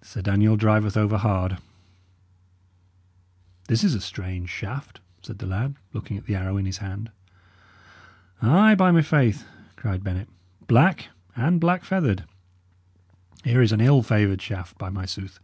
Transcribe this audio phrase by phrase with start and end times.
[0.00, 1.58] Sir Daniel driveth over hard."
[3.66, 7.10] "This is a strange shaft," said the lad, looking at the arrow in his hand.
[8.40, 9.44] "Ay, by my faith!"
[9.74, 10.28] cried Bennet.
[10.68, 12.22] "Black, and black feathered.
[13.42, 15.40] Here is an ill favoured shaft, by my sooth!